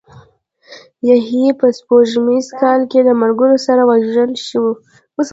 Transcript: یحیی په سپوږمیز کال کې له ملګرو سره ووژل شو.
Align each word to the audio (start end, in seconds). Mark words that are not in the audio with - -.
یحیی 1.09 1.49
په 1.59 1.67
سپوږمیز 1.77 2.47
کال 2.61 2.81
کې 2.91 2.99
له 3.07 3.13
ملګرو 3.21 3.57
سره 3.67 3.81
ووژل 3.89 4.31
شو. 4.47 4.65